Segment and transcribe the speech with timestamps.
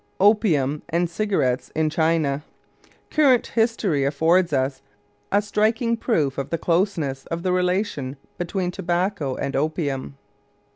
[0.19, 2.43] OPIUM AND CIGARETTES IN CHINA
[3.11, 4.81] Current history affords us
[5.31, 10.17] a striking proof of the closeness of the relation between tobacco and opium.